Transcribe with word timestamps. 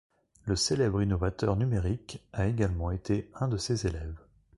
Le 0.45 0.55
célèbre 0.55 1.03
innovateur 1.03 1.55
numérique 1.57 2.25
a 2.33 2.47
également 2.47 2.89
été 2.89 3.29
un 3.35 3.47
de 3.47 3.57
ses 3.57 3.85
élèves. 3.85 4.17